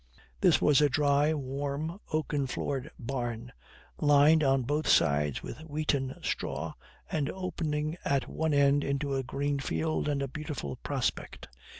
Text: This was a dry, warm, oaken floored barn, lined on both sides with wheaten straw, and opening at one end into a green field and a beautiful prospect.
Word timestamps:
This 0.39 0.59
was 0.59 0.81
a 0.81 0.89
dry, 0.89 1.31
warm, 1.31 1.99
oaken 2.11 2.47
floored 2.47 2.89
barn, 2.97 3.53
lined 3.99 4.43
on 4.43 4.63
both 4.63 4.87
sides 4.87 5.43
with 5.43 5.59
wheaten 5.59 6.15
straw, 6.23 6.73
and 7.11 7.29
opening 7.29 7.97
at 8.03 8.27
one 8.27 8.55
end 8.55 8.83
into 8.83 9.13
a 9.13 9.21
green 9.21 9.59
field 9.59 10.07
and 10.09 10.23
a 10.23 10.27
beautiful 10.27 10.77
prospect. 10.77 11.49